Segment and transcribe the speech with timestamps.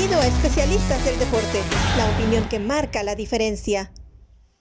[0.00, 1.60] Bienvenido a Especialistas del Deporte,
[1.98, 3.92] la opinión que marca la diferencia.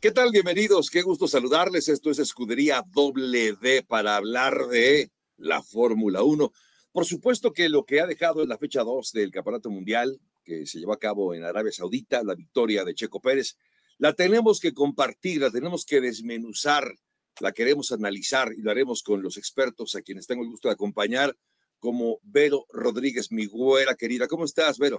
[0.02, 0.32] ¿Qué tal?
[0.34, 1.88] Bienvenidos, qué gusto saludarles.
[1.88, 6.52] Esto es Escudería D para hablar de la Fórmula 1.
[6.92, 10.66] Por supuesto que lo que ha dejado en la fecha 2 del Campeonato Mundial, que
[10.66, 13.56] se llevó a cabo en Arabia Saudita, la victoria de Checo Pérez,
[13.98, 16.94] la tenemos que compartir, la tenemos que desmenuzar,
[17.40, 20.74] la queremos analizar y lo haremos con los expertos a quienes tengo el gusto de
[20.74, 21.34] acompañar
[21.80, 24.28] como Vero Rodríguez, mi güera querida.
[24.28, 24.98] ¿Cómo estás, Vero?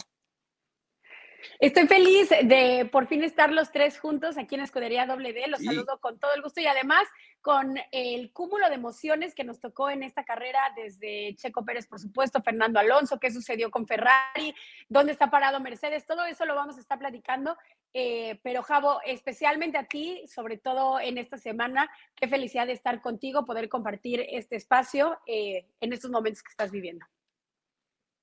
[1.58, 5.48] Estoy feliz de por fin estar los tres juntos aquí en Escudería WD.
[5.48, 7.06] Los saludo con todo el gusto y además
[7.40, 11.98] con el cúmulo de emociones que nos tocó en esta carrera desde Checo Pérez, por
[11.98, 14.54] supuesto, Fernando Alonso, qué sucedió con Ferrari,
[14.88, 17.56] dónde está parado Mercedes, todo eso lo vamos a estar platicando.
[17.94, 23.00] Eh, pero Javo, especialmente a ti, sobre todo en esta semana, qué felicidad de estar
[23.00, 27.06] contigo, poder compartir este espacio eh, en estos momentos que estás viviendo.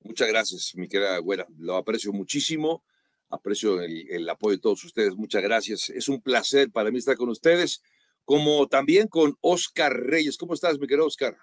[0.01, 1.45] Muchas gracias, mi querida güera.
[1.57, 2.83] Lo aprecio muchísimo
[3.29, 5.15] Aprecio el, apoyo de todos ustedes.
[5.15, 5.89] Muchas gracias.
[5.89, 7.81] Es un placer para mí estar con ustedes,
[8.23, 10.37] como también con Oscar Reyes.
[10.37, 11.37] ¿Cómo estás, mi querido Oscar?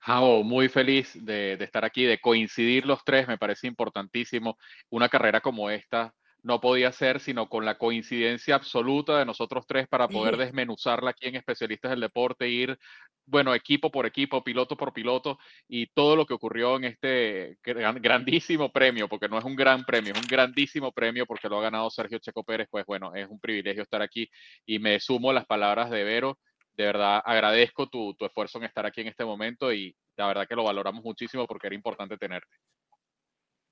[0.00, 4.58] Jao, muy feliz de, de, estar aquí, de coincidir los tres, me parece importantísimo.
[4.90, 6.12] Una carrera como esta
[6.42, 11.28] no podía ser sino con la coincidencia absoluta de nosotros tres para poder desmenuzarla aquí
[11.28, 12.78] en Especialistas del Deporte, ir,
[13.26, 18.72] bueno, equipo por equipo, piloto por piloto y todo lo que ocurrió en este grandísimo
[18.72, 21.90] premio, porque no es un gran premio, es un grandísimo premio porque lo ha ganado
[21.90, 24.28] Sergio Checo Pérez, pues bueno, es un privilegio estar aquí
[24.66, 26.38] y me sumo a las palabras de Vero.
[26.74, 30.48] De verdad agradezco tu, tu esfuerzo en estar aquí en este momento y la verdad
[30.48, 32.56] que lo valoramos muchísimo porque era importante tenerte.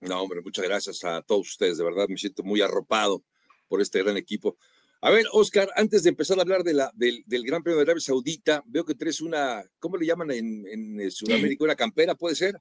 [0.00, 1.78] No, hombre, muchas gracias a todos ustedes.
[1.78, 3.22] De verdad, me siento muy arropado
[3.68, 4.56] por este gran equipo.
[5.02, 8.00] A ver, Oscar, antes de empezar a hablar de la, del, Gran Premio de Arabia
[8.00, 11.64] Saudita, veo que traes una, ¿cómo le llaman en, eh, Sudamérica?
[11.64, 12.60] ¿Una campera puede ser?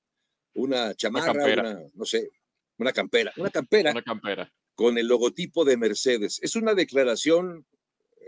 [0.53, 1.34] ¿Una chamarra?
[1.34, 2.30] Una no sé,
[2.78, 3.34] una campera.
[3.36, 3.92] Una campera.
[3.92, 4.53] Una campera.
[4.74, 6.40] Con el logotipo de Mercedes.
[6.42, 7.66] ¿Es una declaración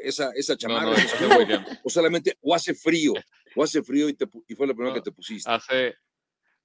[0.03, 0.95] esa, esa chamarra?
[1.83, 3.13] o solamente, o hace frío,
[3.55, 5.49] o hace frío y, te, y fue lo primero que te pusiste.
[5.49, 5.95] Hace,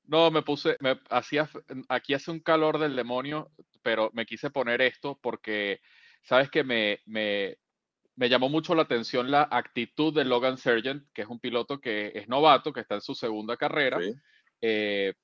[0.06, 1.48] no, me puse, me hacía,
[1.88, 3.50] aquí hace un calor del demonio,
[3.82, 5.80] pero me quise poner esto porque,
[6.22, 7.58] sabes que me, me,
[8.16, 12.12] me llamó mucho la atención la actitud de Logan Sargent, que es un piloto que
[12.14, 13.98] es novato, que está en su segunda carrera.
[14.60, 15.14] Eh,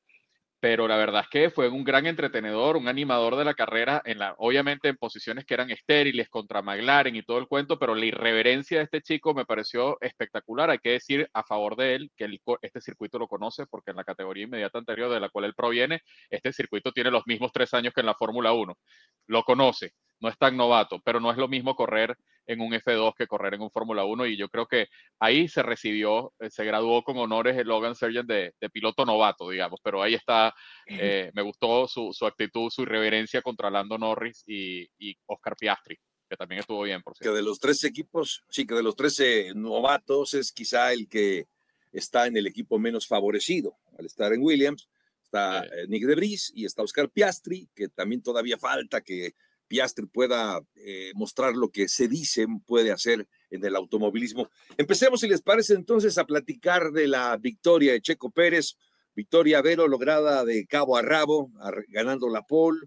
[0.62, 4.20] pero la verdad es que fue un gran entretenedor, un animador de la carrera, en
[4.20, 8.06] la, obviamente en posiciones que eran estériles contra McLaren y todo el cuento, pero la
[8.06, 10.70] irreverencia de este chico me pareció espectacular.
[10.70, 14.04] Hay que decir a favor de él que este circuito lo conoce, porque en la
[14.04, 17.92] categoría inmediata anterior de la cual él proviene, este circuito tiene los mismos tres años
[17.92, 18.78] que en la Fórmula 1.
[19.26, 22.16] Lo conoce, no es tan novato, pero no es lo mismo correr
[22.47, 24.88] en un F2 que correr en un Fórmula 1 y yo creo que
[25.19, 29.80] ahí se recibió, eh, se graduó con honores el Logan Sargent de, piloto novato, digamos,
[29.82, 30.54] pero ahí está,
[30.86, 34.88] eh, me gustó su, actitud, su irreverencia contra Lando Norris y,
[35.26, 35.98] Oscar Piastri,
[36.28, 37.32] que también estuvo bien, por cierto.
[37.32, 41.47] Que de los tres equipos, sí, que de los 13 novatos es quizá el que
[41.92, 44.88] está en el equipo menos favorecido al estar en Williams.
[45.22, 49.34] Está eh, Nick Debris y está Oscar Piastri, que también todavía falta que
[49.72, 54.50] Piastri pueda eh, mostrar lo que se dice puede hacer en el automovilismo.
[54.76, 58.76] Empecemos, si les parece, entonces a platicar de la victoria de Checo Pérez,
[59.16, 61.50] victoria Vero lograda de cabo a rabo,
[61.88, 62.80] ganando la pole.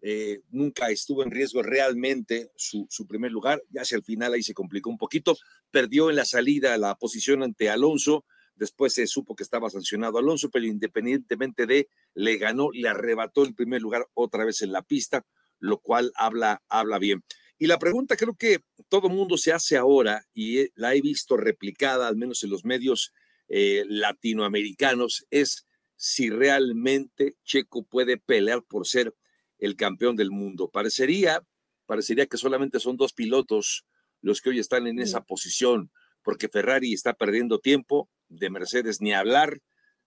[0.00, 4.42] Eh, nunca estuvo en riesgo realmente su, su, primer lugar, ya hacia el final ahí
[4.42, 5.36] se complicó un poquito,
[5.70, 8.24] perdió en la salida la posición ante Alonso,
[8.54, 13.54] después se supo que estaba sancionado Alonso, pero independientemente de, le ganó, le arrebató el
[13.54, 15.26] primer lugar otra vez en la pista,
[15.60, 17.22] lo cual habla, habla bien.
[17.58, 22.08] Y la pregunta creo que todo mundo se hace ahora y la he visto replicada,
[22.08, 23.12] al menos en los medios
[23.48, 29.14] eh, latinoamericanos, es si realmente Checo puede pelear por ser
[29.58, 30.70] el campeón del mundo.
[30.70, 31.42] Parecería,
[31.84, 33.84] parecería que solamente son dos pilotos
[34.22, 35.90] los que hoy están en esa posición,
[36.22, 39.58] porque Ferrari está perdiendo tiempo, de Mercedes ni hablar,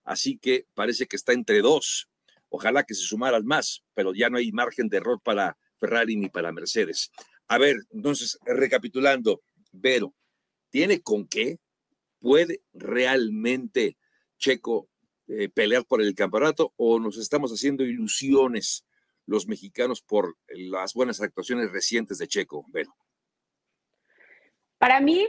[0.02, 2.08] así que parece que está entre dos.
[2.56, 6.28] Ojalá que se sumaran más, pero ya no hay margen de error para Ferrari ni
[6.28, 7.10] para Mercedes.
[7.48, 9.42] A ver, entonces, recapitulando,
[9.72, 10.14] Vero,
[10.70, 11.58] ¿tiene con qué?
[12.20, 13.98] ¿Puede realmente
[14.38, 14.88] Checo
[15.26, 18.86] eh, pelear por el campeonato o nos estamos haciendo ilusiones
[19.26, 22.94] los mexicanos por las buenas actuaciones recientes de Checo, Vero?
[24.78, 25.26] Para mí,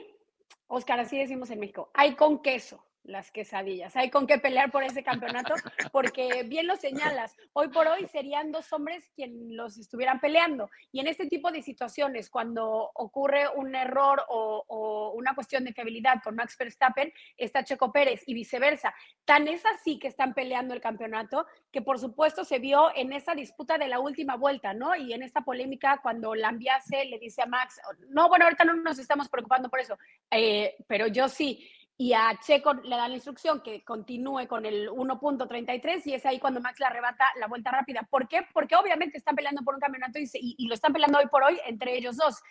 [0.67, 2.85] Oscar, así decimos en México, hay con queso.
[3.05, 3.95] Las quesadillas.
[3.95, 5.53] Hay con qué pelear por ese campeonato,
[5.91, 10.69] porque bien lo señalas, hoy por hoy serían dos hombres quienes los estuvieran peleando.
[10.91, 15.73] Y en este tipo de situaciones, cuando ocurre un error o, o, una cuestión de
[15.73, 18.93] fiabilidad con Max Verstappen, está Checo Pérez y viceversa.
[19.23, 23.35] Tan es así que están peleando el campeonato, que por supuesto se vio en esa
[23.35, 24.95] disputa de la última vuelta, ¿no?
[24.95, 27.79] Y en esta polémica cuando Lambiase le dice a Max,
[28.09, 29.97] no, bueno, ahorita no nos estamos preocupando por eso,
[30.31, 34.89] eh, pero yo sí y a Checo le da la instrucción que continúe con el
[34.89, 38.05] 1.33 y es ahí cuando Max le arrebata la vuelta rápida.
[38.09, 38.45] ¿Por qué?
[38.53, 41.95] Porque obviamente están peleando por un campeonato y, lo están peleando hoy por hoy entre
[41.95, 42.41] ellos dos.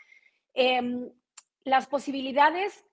[0.55, 1.11] Em,
[1.65, 2.85] las posibilidades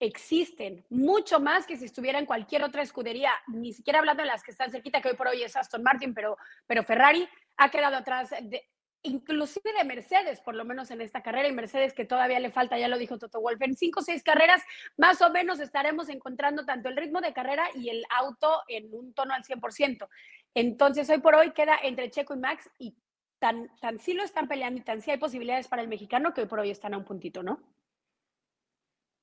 [0.00, 4.42] existen, mucho más que si estuviera en cualquier otra escudería, ni siquiera hablando de las
[4.42, 6.36] que están cerquita, que hoy por hoy es Aston Martin, pero,
[6.66, 7.28] pero Ferrari
[7.58, 8.68] ha quedado atrás de,
[9.02, 12.78] inclusive de Mercedes, por lo menos en esta carrera, y Mercedes que todavía le falta,
[12.78, 14.62] ya lo dijo Toto Wolf, en cinco o seis carreras
[14.96, 19.12] más o menos estaremos encontrando tanto el ritmo de carrera y el auto en un
[19.12, 20.08] tono al 100%.
[20.54, 22.94] Entonces, hoy por hoy queda entre Checo y Max y
[23.38, 26.42] tan, tan sí lo están peleando y tan sí hay posibilidades para el mexicano que
[26.42, 27.60] hoy por hoy están a un puntito, ¿no?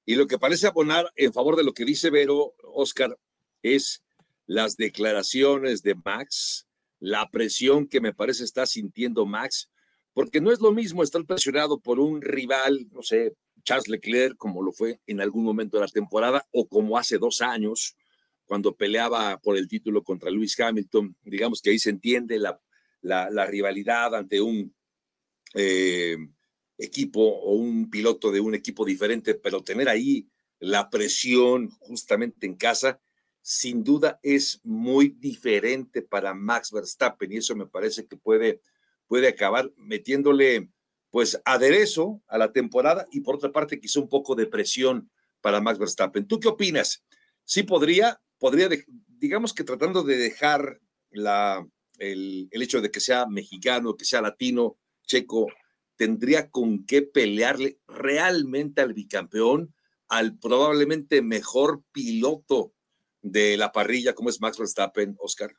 [0.05, 3.17] Y lo que parece abonar en favor de lo que dice Vero, Oscar,
[3.61, 4.03] es
[4.47, 6.67] las declaraciones de Max,
[6.99, 9.69] la presión que me parece está sintiendo Max,
[10.13, 14.61] porque no es lo mismo estar presionado por un rival, no sé, Charles Leclerc, como
[14.61, 17.95] lo fue en algún momento de la temporada, o como hace dos años,
[18.45, 21.15] cuando peleaba por el título contra Lewis Hamilton.
[21.21, 22.59] Digamos que ahí se entiende la,
[23.01, 24.73] la, rivalidad ante un
[25.53, 26.17] eh,
[26.77, 30.27] equipo o un piloto de un equipo diferente, pero tener ahí
[30.59, 32.99] la presión justamente en casa
[33.49, 38.61] sin duda es muy diferente para Max Verstappen y eso me parece que puede,
[39.07, 40.69] puede acabar metiéndole
[41.09, 45.09] pues aderezo a la temporada y por otra parte quizá un poco de presión
[45.41, 46.27] para Max Verstappen.
[46.27, 47.03] ¿Tú qué opinas?
[47.43, 48.69] Sí podría, podría,
[49.07, 50.79] digamos que tratando de dejar
[51.09, 51.67] la,
[51.97, 55.47] el, el hecho de que sea mexicano, que sea latino, checo,
[55.95, 59.73] tendría con qué pelearle realmente al bicampeón,
[60.07, 62.75] al probablemente mejor piloto
[63.21, 65.51] de la parrilla, como es Max Verstappen, Oscar?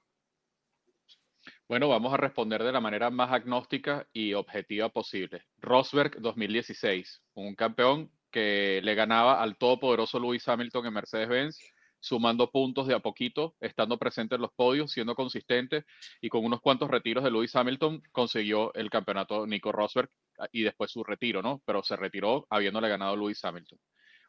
[1.68, 5.44] Bueno, vamos a responder de la manera más agnóstica y objetiva posible.
[5.58, 11.58] Rosberg 2016, un campeón que le ganaba al todopoderoso Lewis Hamilton en Mercedes-Benz,
[12.00, 15.84] sumando puntos de a poquito, estando presente en los podios, siendo consistente
[16.20, 20.10] y con unos cuantos retiros de Lewis Hamilton consiguió el campeonato Nico Rosberg
[20.50, 21.62] y después su retiro, ¿no?
[21.66, 23.78] Pero se retiró habiéndole ganado Lewis Hamilton.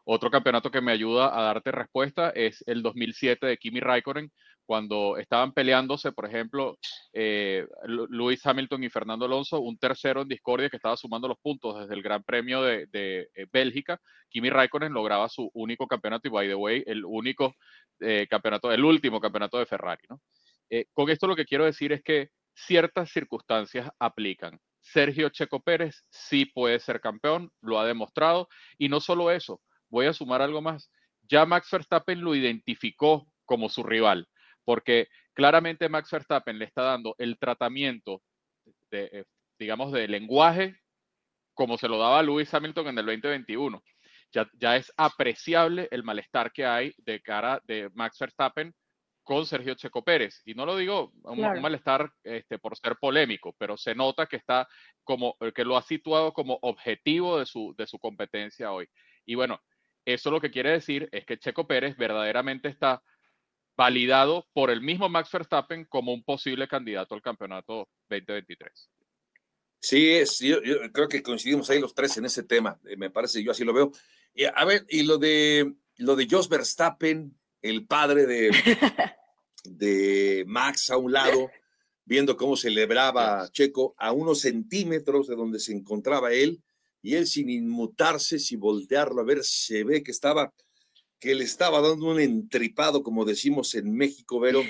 [0.04, 4.32] Otro campeonato que me ayuda a darte respuesta es el 2007 de Kimi Raikkonen,
[4.72, 6.78] cuando estaban peleándose, por ejemplo,
[7.12, 11.78] eh, Luis Hamilton y Fernando Alonso, un tercero en discordia que estaba sumando los puntos
[11.78, 14.00] desde el Gran Premio de, eh, Bélgica.
[14.30, 17.54] Kimi Raikkonen lograba su único campeonato y, by the way, el único
[18.00, 20.04] eh, campeonato, el último campeonato de Ferrari.
[20.10, 20.22] ¿no?
[20.94, 24.58] con esto lo que quiero decir es que ciertas circunstancias aplican.
[24.80, 28.48] Sergio Checo Pérez sí puede ser campeón, lo ha demostrado,
[28.78, 29.60] y no solo eso,
[29.92, 30.90] voy a sumar algo más.
[31.28, 34.28] Ya Max Verstappen lo identificó como su rival,
[34.66, 38.24] porque claramente Max Verstappen le está dando el tratamiento,
[38.90, 39.26] de, eh,
[39.60, 40.82] digamos, de lenguaje
[41.54, 43.84] como se lo daba Lewis Hamilton en el 2021.
[44.32, 48.74] Ya, ya, es apreciable el malestar que hay de cara de Max Verstappen
[49.24, 50.42] con Sergio Checo Pérez.
[50.46, 54.68] Y no lo digo un, malestar este, por ser polémico, pero se nota que está
[55.04, 58.88] como, que lo ha situado como objetivo de su, de su competencia hoy.
[59.26, 59.62] Y bueno,
[60.06, 63.04] eso lo que quiere decir es que Checo Pérez verdaderamente está
[63.78, 68.90] validado por el mismo Max Verstappen como un posible candidato al campeonato 2023.
[69.80, 70.58] Sí, es, yo,
[70.92, 73.74] creo que coincidimos ahí los tres en ese tema, eh, me parece, yo así lo
[73.74, 73.92] veo.
[74.34, 78.52] Y, a ver, y lo de lo de Jos Verstappen, el padre de,
[79.66, 81.50] de Max a un lado,
[82.06, 86.62] viendo cómo celebraba Checo a unos centímetros de donde se encontraba él,
[87.02, 90.54] y él sin inmutarse, sin voltearlo a ver, se ve que estaba,
[91.20, 94.62] que le estaba dando un entripado, como decimos en México, Vero,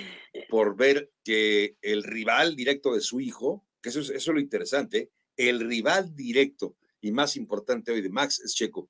[0.50, 5.12] por ver que el rival directo de su hijo, que eso es, eso lo interesante,
[5.36, 8.90] el rival directo y más importante hoy de Max es Checo.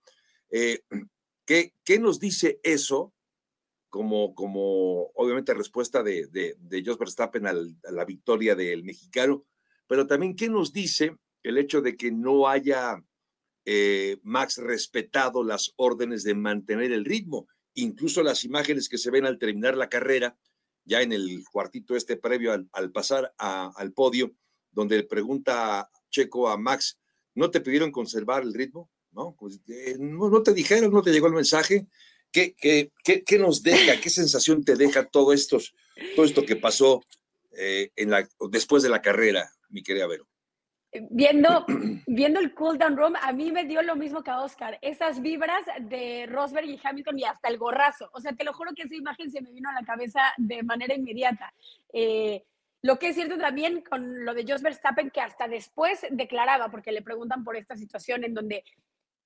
[0.50, 0.82] Eh,
[1.46, 3.14] ¿qué, ¿qué, nos dice eso?
[3.90, 7.54] Como, como obviamente respuesta de, de, de Verstappen a
[7.92, 9.46] la victoria del mexicano,
[9.86, 13.04] pero también qué nos dice el hecho de que no haya
[13.66, 17.48] eh, Max respetado las órdenes de mantener el ritmo.
[17.74, 20.38] Incluso las imágenes que se ven al terminar la carrera,
[20.84, 24.34] ya en el cuartito este previo al, pasar al podio,
[24.72, 26.98] donde pregunta Checo a Max,
[27.36, 28.90] ¿no te pidieron conservar el ritmo?
[29.12, 29.36] ¿No?
[29.38, 31.88] Pues, eh, no, te dijeron, no te llegó el mensaje.
[32.32, 35.76] ¿qué, nos deja, qué sensación te deja todo, estos,
[36.16, 37.04] todo esto que pasó
[37.58, 37.92] eh,
[38.50, 40.31] después de la carrera, mi querida Vero?
[41.10, 41.66] Viendo,
[42.08, 44.78] viendo el cool down room, a mí me dio lo mismo que a Oscar.
[44.82, 48.10] Esas vibras de Rosberg y Hamilton y hasta el gorrazo.
[48.14, 50.64] O sea, te lo juro que esa imagen se me vino a la cabeza de
[50.64, 51.54] manera inmediata.
[51.94, 52.44] Eh,
[52.84, 56.92] lo que es cierto también con lo de Jos Verstappen, que hasta después declaraba, porque
[56.92, 58.64] le preguntan por esta situación en donde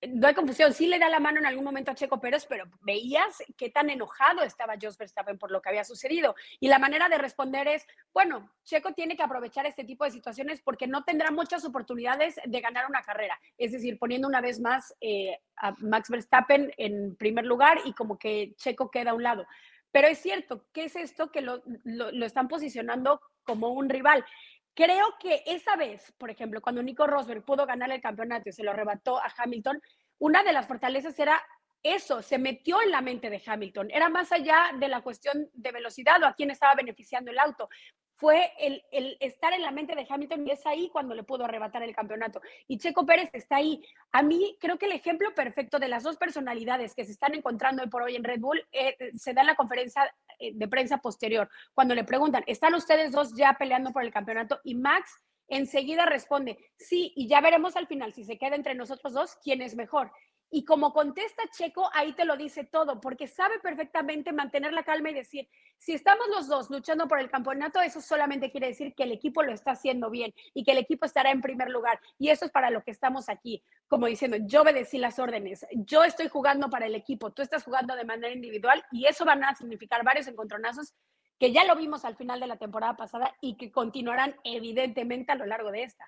[0.08, 2.66] no hay confusión, sí le da la mano en algún momento a Checo Pérez, pero
[2.82, 6.36] veías qué tan enojado estaba Jos Verstappen por lo que había sucedido.
[6.60, 10.62] Y la manera de responder es, bueno, Checo tiene que aprovechar este tipo de situaciones
[10.62, 13.40] porque no tendrá muchas oportunidades de ganar una carrera.
[13.58, 18.18] Es decir, poniendo una vez más eh, a Max Verstappen en primer lugar y como
[18.18, 19.46] que Checo queda a un lado.
[19.92, 24.26] Pero es cierto, ¿qué es esto que lo, lo están posicionando como un rival?
[24.76, 28.64] Creo que esa vez, por ejemplo, cuando Nico Rosberg pudo ganar el campeonato y se
[28.64, 29.82] lo arrebató a Hamilton,
[30.20, 31.42] una de las fortalezas era
[31.82, 33.90] eso, se metió en la mente de Hamilton.
[33.92, 37.70] Era más allá de la cuestión de velocidad o a quién estaba beneficiando el auto
[38.16, 41.84] fue el, estar en la mente de Hamilton y es ahí cuando le pudo arrebatar
[41.84, 42.42] el campeonato.
[42.68, 43.84] Y Checo Pérez está ahí.
[44.12, 47.84] A mí creo que el ejemplo perfecto de las dos personalidades que se están encontrando
[47.84, 51.50] hoy por hoy en Red Bull eh, se da en la conferencia de prensa posterior,
[51.74, 54.60] cuando le preguntan, ¿están ustedes dos ya peleando por el campeonato?
[54.64, 55.10] Y Max
[55.48, 59.62] enseguida responde, sí, y ya veremos al final si se queda entre nosotros dos quién
[59.62, 60.12] es mejor.
[60.52, 65.10] Y como contesta Checo, ahí te lo dice todo, porque sabe perfectamente mantener la calma
[65.10, 69.04] y decir, si estamos los dos luchando por el campeonato, eso solamente quiere decir que
[69.04, 72.00] el equipo lo está haciendo bien y que el equipo estará en primer lugar.
[72.18, 76.04] Y eso es para lo que estamos aquí, como diciendo, yo obedecí las órdenes, yo
[76.04, 79.56] estoy jugando para el equipo, tú estás jugando de manera individual y eso van a
[79.56, 80.94] significar varios encontronazos
[81.40, 85.36] que ya lo vimos al final de la temporada pasada y que continuarán evidentemente a
[85.36, 86.06] lo largo de esta.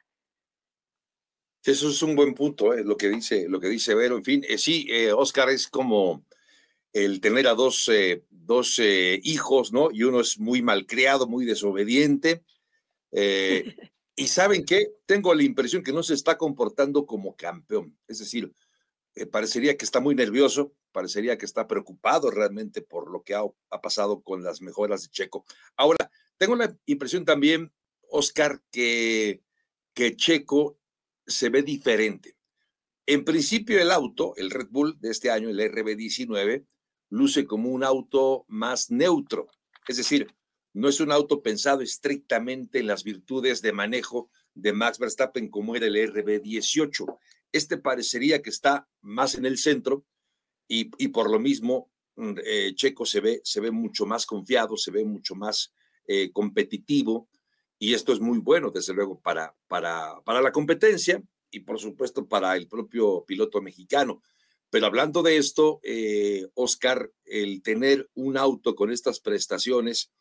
[1.67, 4.15] Eso es un buen punto, eh, lo, que dice, lo que dice Vero.
[4.15, 6.25] En fin, eh, sí, eh, Oscar es como
[6.93, 7.91] el tener a dos,
[8.29, 9.89] dos hijos, ¿no?
[9.91, 12.43] Y uno es muy malcriado, muy desobediente.
[14.15, 17.97] y saben qué, tengo la impresión que no se está comportando como campeón.
[18.07, 18.51] Es decir,
[19.29, 23.81] parecería que está muy nervioso, parecería que está preocupado realmente por lo que ha, ha
[23.81, 25.45] pasado con las mejoras de Checo.
[25.75, 27.71] Ahora, tengo la impresión también,
[28.09, 29.43] Oscar, que,
[29.93, 30.76] que Checo
[31.27, 32.36] se ve diferente.
[33.05, 36.65] En principio el auto, el Red Bull de este año, el RB19,
[37.10, 39.48] luce como un auto más neutro.
[39.88, 40.27] Es decir,
[40.74, 45.75] no es un auto pensado estrictamente en las virtudes de manejo de Max Verstappen como
[45.75, 47.17] era el RB18.
[47.51, 50.05] Este parecería que está más en el centro
[50.67, 54.91] y, por lo mismo mm, eh, Checo se ve, se ve mucho más confiado, se
[54.91, 55.74] ve mucho más
[56.07, 57.29] eh, competitivo
[57.79, 62.27] y esto es muy bueno, desde luego, para, para, para la competencia y por supuesto
[62.27, 64.22] para el propio piloto mexicano.
[64.69, 70.12] Pero hablando de esto, eh, Oscar, el tener un auto con estas prestaciones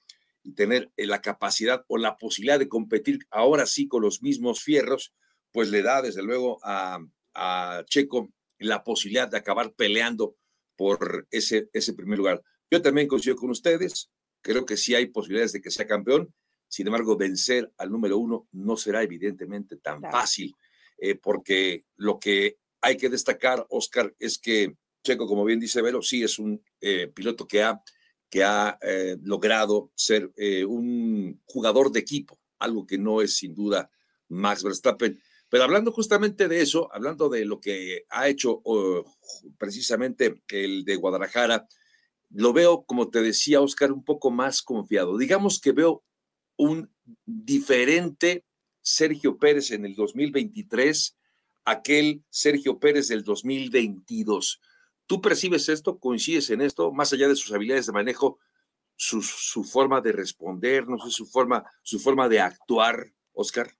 [0.42, 4.62] y tener eh, la capacidad o la posibilidad de competir ahora sí con los mismos
[4.62, 5.12] fierros,
[5.50, 7.00] pues le da desde luego a,
[7.34, 10.36] a Checo la posibilidad de acabar peleando
[10.76, 12.42] por ese, ese primer lugar.
[12.70, 14.10] Yo también coincido con ustedes,
[14.42, 16.32] creo que sí hay posibilidades de que sea campeón,
[16.68, 20.54] sin embargo, vencer al número uno no será evidentemente tan fácil,
[20.98, 26.02] eh, porque lo que hay que destacar, Oscar, es que Checo, como bien dice Vero,
[26.02, 27.80] sí es un eh, piloto que ha,
[28.28, 30.32] que ha eh, logrado ser
[30.66, 33.90] un jugador de equipo, algo que no es sin duda
[34.28, 35.20] Max Verstappen.
[35.48, 38.62] Pero hablando justamente de eso, hablando de lo que ha hecho
[39.58, 41.68] precisamente el de Guadalajara,
[42.30, 45.16] lo veo, como te decía Oscar, un poco más confiado.
[45.16, 46.02] Digamos que veo
[46.56, 46.90] un
[47.24, 48.44] diferente
[48.80, 51.16] Sergio Pérez en el 2023,
[51.64, 54.60] aquel Sergio Pérez del 2022.
[55.06, 55.98] ¿Tú percibes esto?
[55.98, 56.92] ¿Coincides en esto?
[56.92, 58.38] Más allá de sus habilidades de manejo,
[58.96, 59.22] su,
[59.64, 63.70] forma de responder, no sé, su forma, su forma de actuar, Oscar.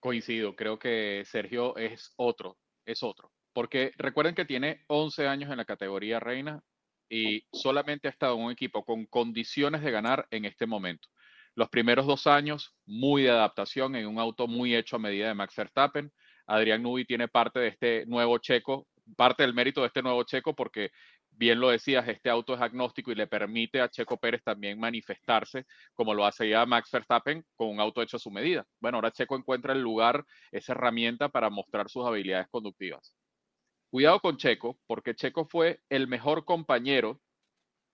[0.00, 3.32] Coincido, creo que Sergio es otro, es otro.
[3.52, 6.64] Porque recuerden que tiene 11 años en la categoría reina
[7.12, 11.08] y solamente ha estado en un equipo con condiciones de ganar en este momento.
[11.54, 15.34] Los primeros dos años, muy de adaptación en un auto muy hecho a medida de
[15.34, 16.10] Max Verstappen.
[16.46, 20.54] Adrián Nubi tiene parte de este nuevo checo, parte del mérito de este nuevo checo,
[20.54, 20.90] porque
[21.32, 25.66] bien lo decías, este auto es agnóstico y le permite a Checo Pérez también manifestarse
[25.92, 28.66] como lo hace ya Max Verstappen con un auto hecho a su medida.
[28.80, 33.14] Bueno, ahora Checo encuentra el lugar, esa herramienta para mostrar sus habilidades conductivas.
[33.92, 37.20] Cuidado con Checo, porque Checo fue el mejor compañero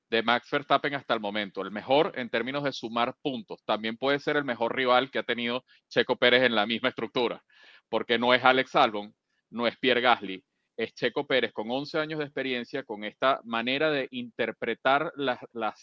[0.09, 3.65] de Max Verstappen hasta el momento, el mejor en términos de sumar puntos.
[3.65, 7.43] También puede ser el mejor rival que ha tenido Checo Pérez en la misma estructura,
[7.89, 9.13] porque no es Alex Albon,
[9.51, 10.45] no es Pierre Gasly,
[10.77, 15.41] es Checo Pérez con 11 años de experiencia, con esta manera de interpretar las,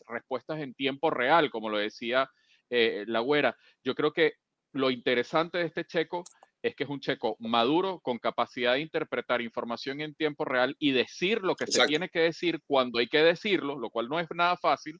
[0.07, 2.31] respuestas en tiempo real, como lo decía
[2.69, 3.57] eh, la güera.
[3.83, 4.35] Yo creo que
[4.71, 6.23] lo interesante de este Checo
[6.65, 10.93] es que es un Checo maduro, con capacidad de interpretar información en tiempo real y
[10.93, 14.27] decir lo que se tiene que decir cuando hay que decirlo, lo cual no es
[14.33, 14.99] nada fácil,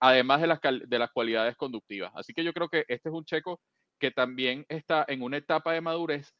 [0.00, 2.12] además de las, de las cualidades conductivas.
[2.14, 3.58] Así que yo creo que este es un Checo
[3.98, 6.34] que también está en una etapa de madurez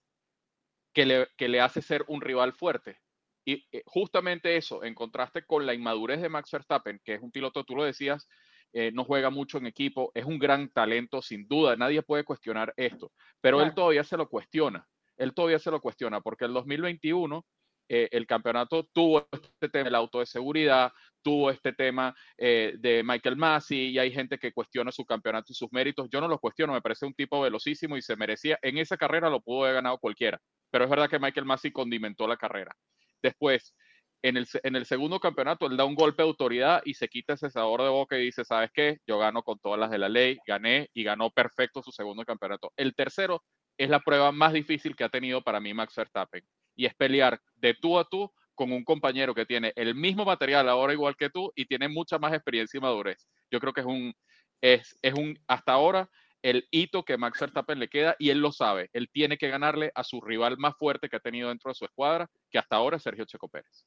[0.92, 2.98] que le, que le hace ser un rival fuerte.
[3.46, 7.30] Y eh, justamente eso, en contraste con la inmadurez de Max Verstappen, que es un
[7.30, 8.28] piloto, tú lo decías,
[8.72, 12.72] eh, no juega mucho en equipo, es un gran talento, sin duda, nadie puede cuestionar
[12.76, 17.44] esto, pero él todavía se lo cuestiona, él todavía se lo cuestiona, porque el 2021
[17.90, 23.36] eh, el campeonato tuvo este tema del auto de seguridad, tuvo este tema de Michael
[23.36, 26.08] Massey y hay gente que cuestiona su campeonato y sus méritos.
[26.10, 29.28] Yo no los cuestiono, me parece un tipo velocísimo y se merecía, en esa carrera
[29.28, 32.74] lo pudo haber ganado cualquiera, pero es verdad que Michael Massey condimentó la carrera.
[33.22, 33.74] Después,
[34.22, 37.82] en el, segundo campeonato, él da un golpe de autoridad y se quita ese sabor
[37.82, 38.98] de boca y dice, ¿sabes qué?
[39.06, 42.72] Yo gano con todas las de la ley, gané y ganó perfecto su segundo campeonato.
[42.76, 43.44] El tercero
[43.76, 46.42] es la prueba más difícil que ha tenido para mí Max Verstappen
[46.74, 50.68] y es pelear de tú a tú con un compañero que tiene el mismo material
[50.68, 53.28] ahora igual que tú y tiene mucha más experiencia y madurez.
[53.52, 54.12] Yo creo que es un,
[54.60, 56.10] es, es un, hasta ahora,
[56.42, 58.90] el hito que Max Verstappen le queda y él lo sabe.
[58.92, 61.84] Él tiene que ganarle a su rival más fuerte que ha tenido dentro de su
[61.84, 63.86] escuadra, que hasta ahora es Sergio Checo Pérez.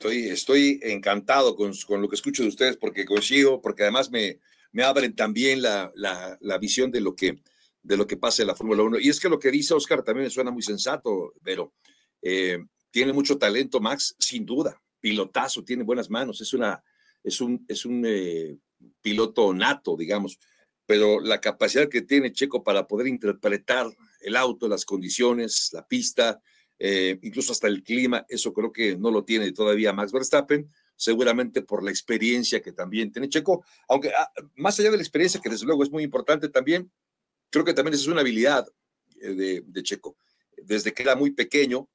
[0.00, 4.38] Estoy, encantado con, lo que escucho de ustedes porque coincido, porque además me,
[4.82, 7.42] abren también la, visión de lo, que,
[7.82, 9.00] de lo que pasa en la Fórmula 1.
[9.00, 11.74] Y es que lo que dice Oscar también me suena muy sensato, pero
[12.22, 12.58] eh,
[12.90, 16.82] tiene mucho talento Max, sin duda, pilotazo, tiene buenas manos, es, una,
[17.22, 18.56] es un, es un eh,
[19.02, 20.38] piloto nato, digamos
[20.90, 23.86] pero la capacidad que tiene Checo para poder interpretar
[24.22, 26.42] el auto, las condiciones, la pista,
[26.82, 31.60] eh, incluso hasta el clima, eso creo que no lo tiene todavía Max Verstappen, seguramente
[31.60, 35.50] por la experiencia que también tiene Checo, aunque ah, más allá de la experiencia, que
[35.50, 36.90] desde luego es muy importante también,
[37.50, 38.66] creo que también es una habilidad
[39.20, 40.16] eh, de, Checo,
[40.56, 41.86] desde que era muy pequeño,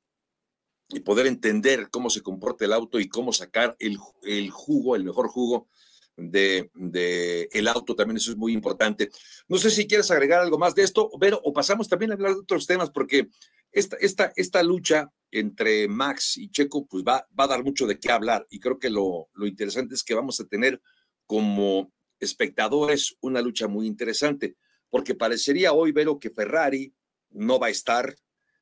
[0.89, 5.03] y poder entender cómo se comporta el auto y cómo sacar el, el jugo, el
[5.03, 5.67] mejor jugo
[6.15, 9.09] de, el auto, también eso es muy importante.
[9.47, 12.33] No sé si quieres agregar algo más de esto, pero o pasamos también a hablar
[12.33, 13.29] de otros temas, porque
[13.75, 17.99] esta, esta, esta lucha entre Max y Checo, pues va, va a dar mucho de
[17.99, 20.81] qué hablar, y creo que lo, lo interesante es que vamos a tener
[21.25, 24.55] como espectadores una lucha muy interesante,
[24.89, 26.93] porque parecería hoy, Vero, que Ferrari
[27.31, 28.15] no va a estar,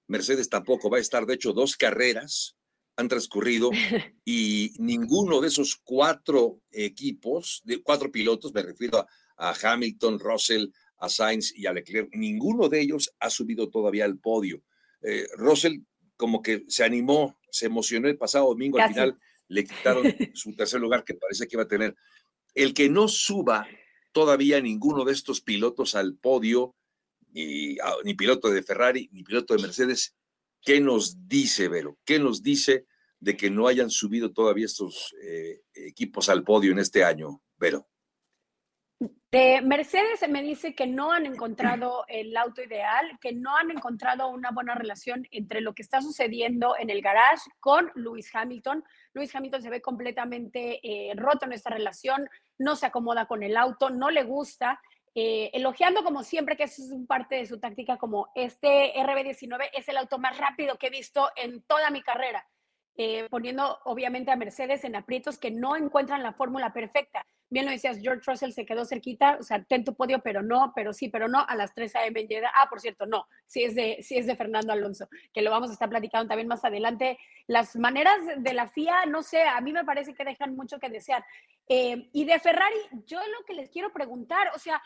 [0.08, 2.58] Mercedes tampoco va a estar, de hecho, dos carreras
[2.96, 3.70] han transcurrido
[4.26, 9.06] y ninguno de esos cuatro equipos, de cuatro pilotos, me refiero
[9.38, 14.18] a, Hamilton, Russell, a Sainz y a Leclerc, ninguno de ellos ha subido todavía al
[14.18, 14.64] podio.
[15.04, 15.80] Eh, Russell
[16.16, 20.80] como que se animó, se emocionó el pasado domingo, al final le quitaron su tercer
[20.80, 21.96] lugar que parece que iba a tener.
[22.54, 23.68] El que no suba
[24.12, 26.76] todavía ninguno de estos pilotos al podio,
[27.32, 30.16] ni, ah, ni piloto de Ferrari, ni piloto de Mercedes,
[30.64, 32.00] ¿Qué nos dice, Vero?
[32.06, 32.86] ¿Qué nos dice
[33.20, 37.88] de que no hayan subido todavía estos eh, equipos al podio en este año, Vero?
[39.00, 44.30] De Mercedes me dice que no han encontrado el auto ideal, que no han encontrado
[44.30, 48.84] una buena relación entre lo que está sucediendo en el garage con Lewis Hamilton.
[49.14, 52.30] Lewis Hamilton se ve completamente eh, roto en esta relación,
[52.60, 54.80] no se acomoda con el auto, no le gusta
[55.16, 59.88] eh, elogiando como siempre, que eso es parte de su táctica, como este RB19 es
[59.88, 62.48] el auto más rápido que he visto en toda mi carrera,
[62.98, 67.26] eh, poniendo obviamente a Mercedes en aprietos que no encuentran la fórmula perfecta.
[67.54, 70.92] Bien lo decías, George Russell se quedó cerquita, o sea, tento podio, pero no, pero
[70.92, 72.26] sí, pero no, a las 3 a.m.
[72.26, 72.52] llega.
[72.56, 75.70] Ah, por cierto, no, sí es, de, sí es de Fernando Alonso, que lo vamos
[75.70, 77.20] a estar platicando también más adelante.
[77.46, 80.90] Las maneras de la FIA, no sé, a mí me parece que dejan mucho que
[80.90, 81.24] desear.
[81.70, 84.82] Eh, y de Ferrari, yo lo que les quiero preguntar, o sea,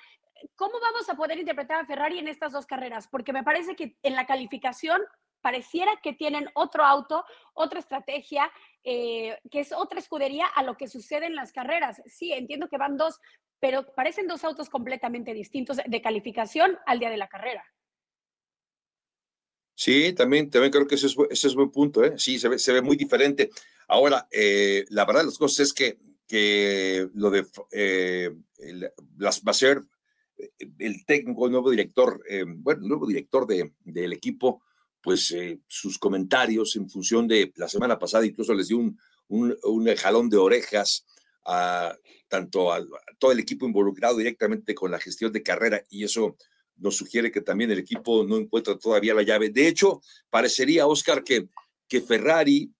[0.57, 3.07] ¿cómo vamos a poder interpretar a Ferrari en estas dos carreras?
[3.07, 5.01] Porque me parece que en la calificación
[5.41, 7.23] pareciera que tienen otro auto,
[7.53, 8.51] otra estrategia,
[8.83, 12.01] eh, que es otra escudería a lo que sucede en las carreras.
[12.05, 13.19] Sí, entiendo que van dos,
[13.59, 17.63] pero parecen dos autos completamente distintos de calificación al día de la carrera.
[19.75, 22.17] Sí, también, también creo que ese es, ese es buen punto, ¿eh?
[22.17, 23.51] Sí, se ve, se ve muy diferente.
[23.87, 28.31] Ahora, eh, la verdad de las cosas es que, que lo de eh,
[29.17, 29.83] las, va a ser
[30.79, 32.23] el técnico, el nuevo director,
[32.57, 34.63] bueno, el nuevo director de, del equipo,
[35.01, 39.95] pues eh, sus comentarios en función de la semana pasada, incluso les dio un, un,
[39.95, 41.05] jalón de orejas
[41.45, 41.95] a
[42.27, 42.85] tanto a,
[43.17, 46.35] todo el equipo involucrado directamente con la gestión de carrera y eso
[46.75, 49.49] nos sugiere que también el equipo no encuentra todavía la llave.
[49.49, 51.47] De hecho, parecería, Oscar, que
[51.87, 52.73] que Ferrari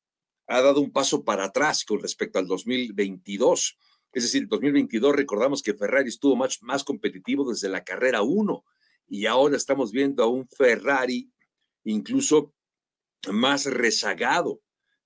[0.48, 3.78] ha dado un paso para atrás con respecto al 2022.
[4.14, 8.64] Es decir, 2022 recordamos que Ferrari estuvo más, más competitivo desde la carrera 1
[9.10, 11.30] y ahora estamos viendo a un Ferrari
[11.88, 12.54] incluso
[13.32, 14.62] más rezagado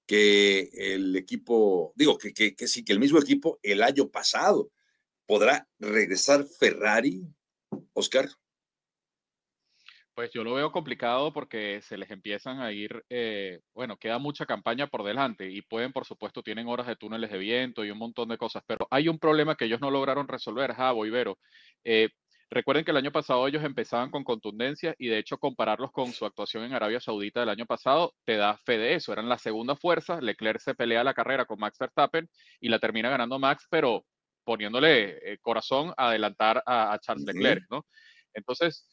[0.06, 4.72] que el equipo, digo, que, que, sí, que el mismo equipo el año pasado.
[5.26, 7.24] ¿Podrá regresar Ferrari,
[7.94, 8.28] Oscar?
[10.13, 14.46] Pues yo lo veo complicado porque se les empiezan a ir, eh, bueno, queda mucha
[14.46, 17.98] campaña por delante y pueden, por supuesto, tienen horas de túneles de viento y un
[17.98, 21.39] montón de cosas, pero hay un problema que ellos no lograron resolver, Javo y Vero.
[21.86, 22.10] Eh,
[22.52, 26.26] recuerden que el año pasado ellos empezaban con contundencia y de hecho compararlos con su
[26.26, 29.14] actuación en Arabia Saudita del año pasado te da fe de eso.
[29.14, 33.10] Eran la segunda fuerza, Leclerc se pelea la carrera con Max Verstappen y la termina
[33.10, 34.06] ganando Max, pero
[34.44, 37.86] poniéndole eh, corazón a adelantar a, a Charles Leclerc, ¿no?
[38.34, 38.88] Entonces,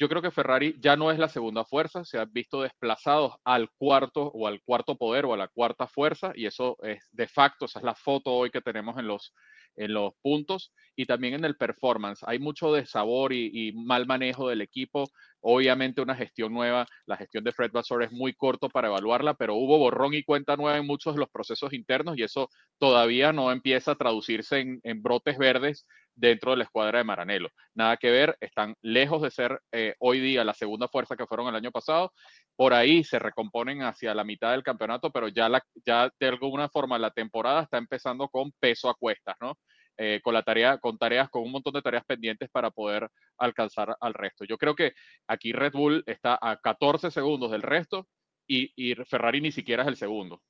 [0.00, 3.70] yo creo que Ferrari ya no es la segunda fuerza, se han visto desplazados al
[3.76, 7.66] cuarto o al cuarto poder o a la cuarta fuerza y eso es de facto,
[7.66, 9.34] esa es la foto hoy que tenemos en los,
[9.76, 12.22] en los puntos y también en el performance.
[12.26, 15.10] Hay mucho desabor y, y mal manejo del equipo.
[15.40, 19.54] Obviamente una gestión nueva, la gestión de Fred Vasseur es muy corto para evaluarla, pero
[19.54, 23.50] hubo borrón y cuenta nueva en muchos de los procesos internos y eso todavía no
[23.50, 27.48] empieza a traducirse en, brotes verdes dentro de la escuadra de Maranello.
[27.74, 31.48] Nada que ver, están lejos de ser eh, hoy día la segunda fuerza que fueron
[31.48, 32.12] el año pasado.
[32.54, 35.48] Por ahí se recomponen hacia la mitad del campeonato, pero ya,
[35.86, 39.56] ya de alguna forma la temporada está empezando con peso a cuestas, ¿no?
[40.02, 43.94] Eh, con la tarea, con tareas, con un montón de tareas pendientes para poder alcanzar
[44.00, 44.46] al resto.
[44.46, 44.94] Yo creo que
[45.26, 48.08] aquí Red Bull está a 14 segundos del resto
[48.46, 50.40] y, y Ferrari ni siquiera es el segundo.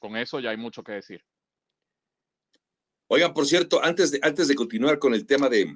[0.00, 1.22] Con eso ya hay mucho que decir.
[3.06, 5.72] Oigan, por cierto, antes de, antes de continuar con el tema de,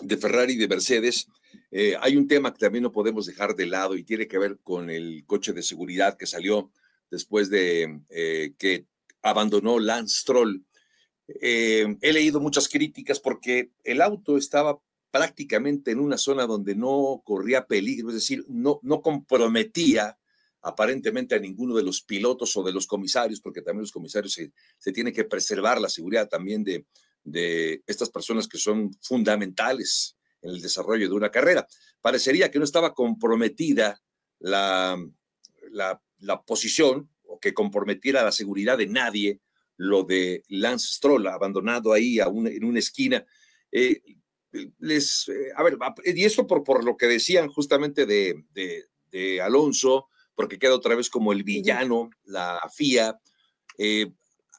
[0.00, 1.26] de Ferrari y de Mercedes,
[1.70, 4.58] eh, hay un tema que también no podemos dejar de lado y tiene que ver
[4.62, 6.72] con el coche de seguridad que salió
[7.10, 8.86] después de eh, que
[9.20, 10.64] abandonó Lance Stroll.
[11.40, 17.22] Eh, he leído muchas críticas porque el auto estaba prácticamente en una zona donde no
[17.24, 20.18] corría peligro, es decir, no, comprometía
[20.62, 24.52] aparentemente a ninguno de los pilotos o de los comisarios, porque también los comisarios se,
[24.78, 26.84] se tiene que preservar la seguridad también de,
[27.86, 31.66] estas personas que son fundamentales en el desarrollo de una carrera.
[32.00, 34.00] Parecería que no estaba comprometida
[34.38, 34.96] la
[36.46, 39.40] posición o que comprometiera la seguridad de nadie
[39.80, 43.24] lo de Lance Stroll, abandonado ahí a en una esquina.
[43.72, 44.02] Eh,
[44.78, 49.40] les, eh, a ver, y eso por, por lo que decían justamente de, de, de
[49.40, 53.18] Alonso, porque queda otra vez como el villano, la FIA.
[53.78, 54.12] Eh,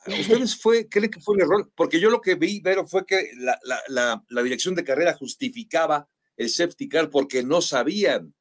[0.08, 1.72] ¿Ustedes fue, creen que fue un error?
[1.76, 5.14] Porque yo lo que vi, Vero, fue que la, la, la, la dirección de carrera
[5.14, 8.34] justificaba el safety car porque no sabían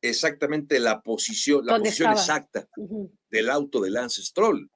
[0.00, 2.38] exactamente la posición, la posición estaba?
[2.38, 3.18] exacta uh -huh.
[3.28, 4.70] del auto de Lance Stroll.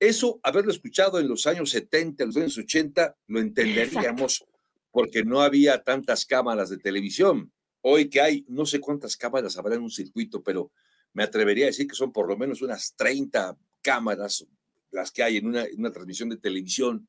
[0.00, 4.58] Eso, haberlo escuchado en los años 70, en los años 80, lo entenderíamos Exacto.
[4.90, 7.52] porque no había tantas cámaras de televisión.
[7.82, 10.72] Hoy que hay, no sé cuántas cámaras habrá en un circuito, pero
[11.12, 14.46] me atrevería a decir que son por lo menos unas 30 cámaras
[14.90, 17.06] las que hay en una, en una transmisión de televisión.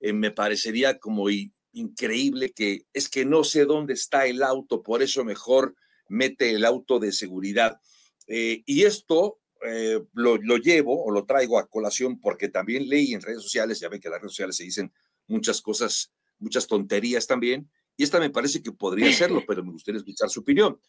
[0.00, 1.26] Eh, me parecería como
[1.72, 5.76] increíble que es que no sé dónde está el auto, por eso mejor
[6.08, 7.80] mete el auto de seguridad.
[8.26, 13.14] Eh, y esto eh, lo, lo, llevo o lo traigo a colación porque también leí
[13.14, 14.92] en redes sociales, ya ven que en las redes sociales se dicen
[15.26, 19.98] muchas cosas, muchas tonterías también, y esta me parece que podría serlo, pero me gustaría
[19.98, 20.80] escuchar su opinión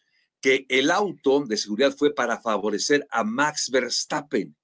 [0.42, 4.54] que el auto de seguridad fue para favorecer a Max Verstappen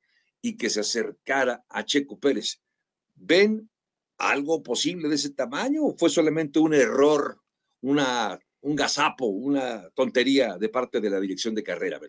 [0.43, 2.61] y que se acercara a Checo Pérez.
[3.15, 3.71] ¿Ven
[4.19, 7.41] algo posible de ese tamaño o fue solamente un error,
[7.81, 12.01] una, un gazapo, una tontería de parte de la dirección de carrera?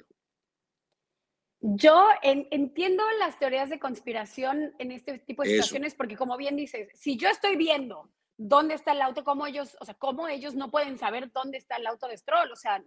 [1.62, 5.98] Yo en, entiendo las teorías de conspiración en este tipo de situaciones Eso.
[5.98, 9.86] porque como bien dices, si yo estoy viendo dónde está el auto, cómo ellos, o
[9.86, 12.82] sea, cómo ellos no pueden saber dónde está el auto de Stroll, o sea,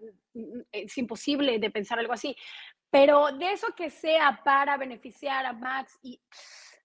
[0.73, 2.35] es imposible de pensar algo así.
[2.91, 6.19] Pero de eso que sea para beneficiar a Max, y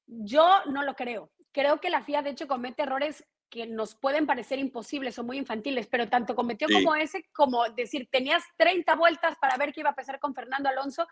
[0.06, 1.32] yo no lo creo.
[1.54, 5.38] Creo que la FIA de hecho comete errores que nos pueden parecer imposibles o muy
[5.38, 6.74] infantiles, pero tanto cometió sí.
[6.74, 10.70] como ese, como decir, tenías 30 vueltas para ver qué iba a pasar con Fernando
[10.70, 11.08] Alonso.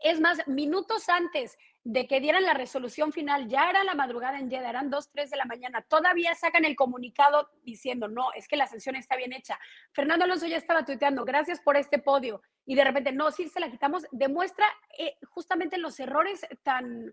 [0.00, 4.50] Es más, minutos antes de que dieran la resolución final, ya era la madrugada en
[4.50, 8.56] Jeddah, eran 2, 3 de la mañana, todavía sacan el comunicado diciendo, no, es que
[8.56, 9.58] la sanción está bien hecha.
[9.92, 13.60] Fernando Alonso ya estaba tuiteando, gracias por este podio, y de repente, no, sí se
[13.60, 14.66] la quitamos, demuestra
[14.98, 17.12] eh, justamente los errores tan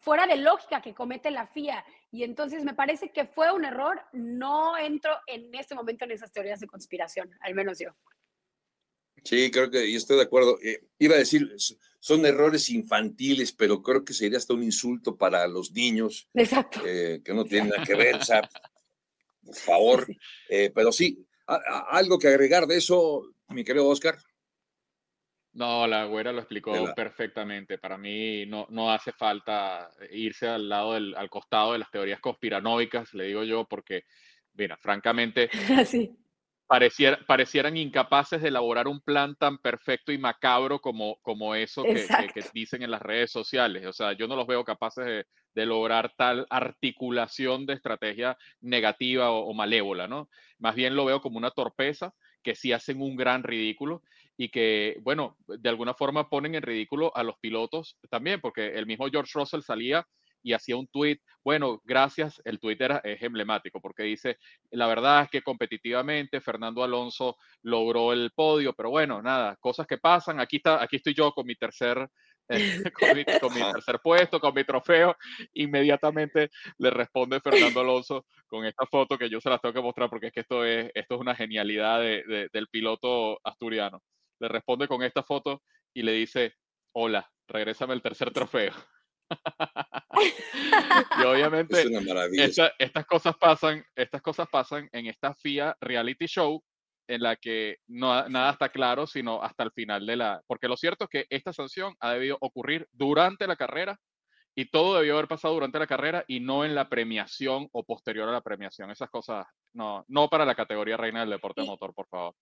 [0.00, 1.84] fuera de lógica que comete la FIA.
[2.10, 4.00] Y entonces me parece que fue un error.
[4.12, 7.90] No entro en este momento en esas teorías de conspiración, al menos yo.
[9.24, 10.58] Sí, creo que y estoy de acuerdo.
[10.62, 11.52] Eh, iba a decir,
[11.98, 16.28] son errores infantiles, pero creo que sería hasta un insulto para los niños.
[16.34, 16.80] Exacto.
[16.86, 18.48] Eh, que no tienen nada que ver, o sea,
[19.44, 20.06] por favor.
[20.48, 24.16] Eh, pero sí, algo que agregar de eso, mi querido Oscar.
[25.56, 27.78] No, la güera lo explicó perfectamente.
[27.78, 32.20] Para mí no, no hace falta irse al lado del, al costado de las teorías
[32.20, 34.04] conspiranoicas, le digo yo, porque,
[34.54, 35.48] mira, francamente,
[35.86, 36.14] sí
[36.66, 42.06] parecieran incapaces de elaborar un plan tan perfecto y macabro como, como eso que,
[42.52, 43.86] dicen en las redes sociales.
[43.86, 49.54] O sea, yo no los veo capaces de, lograr tal articulación de estrategia negativa o,
[49.54, 50.28] malévola, ¿no?
[50.58, 54.02] Más bien lo veo como una torpeza que sí hacen un gran ridículo
[54.36, 58.86] y que, bueno, de alguna forma ponen en ridículo a los pilotos también, porque el
[58.86, 60.06] mismo George Russell salía
[60.46, 64.38] y hacía un tweet, bueno, gracias, el tweet era, es emblemático porque dice,
[64.70, 69.98] la verdad es que competitivamente Fernando Alonso logró el podio, pero bueno, nada, cosas que
[69.98, 72.08] pasan, aquí, está, aquí estoy yo con mi tercer...
[73.00, 75.16] con, mi, tercer puesto, con mi trofeo,
[75.54, 80.08] inmediatamente le responde Fernando Alonso con esta foto que yo se las tengo que mostrar
[80.08, 84.00] porque es que esto es, esto es una genialidad del piloto asturiano.
[84.40, 85.62] Le responde con esta foto
[85.94, 86.54] y le dice,
[86.92, 88.72] hola, regrésame el tercer trofeo
[91.20, 91.84] y obviamente
[92.78, 96.62] estas cosas pasan, estas cosas pasan en esta FIA reality show
[97.08, 100.42] en la que no, nada está claro, sino hasta el final de la...
[100.46, 103.98] Porque lo cierto es que esta sanción ha debido ocurrir durante la carrera
[104.56, 108.28] y todo debió haber pasado durante la carrera y no en la premiación o posterior
[108.28, 108.90] a la premiación.
[108.90, 112.34] Esas cosas, no, no para la categoría reina del deporte motor, por favor.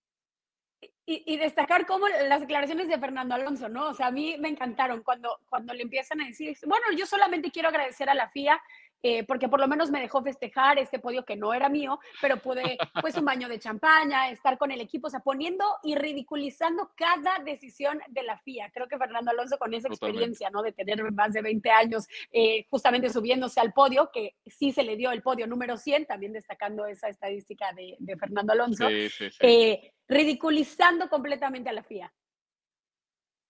[1.07, 3.89] Y, destacar cómo las declaraciones de Fernando Alonso, ¿no?
[3.89, 7.51] O sea, a mí me encantaron cuando, cuando le empiezan a decir, bueno, yo solamente
[7.51, 8.59] quiero agradecer a la FIA
[9.07, 12.41] eh, porque por lo menos me dejó festejar este podio que no era mío, pero
[12.41, 16.89] pude, pues un baño de champaña, estar con el equipo, o sea, poniendo y ridiculizando
[16.95, 18.71] cada decisión de la FIA.
[18.73, 20.63] Creo que Fernando Alonso con esa experiencia, ¿no?
[20.63, 24.97] De tener más de 20 años eh, justamente subiéndose al podio, que sí se le
[24.97, 28.89] dio el podio número 100, también destacando esa estadística de, Fernando Alonso.
[28.89, 29.37] Sí, sí, sí.
[29.39, 32.11] Eh, ridiculizando completamente a la FIA.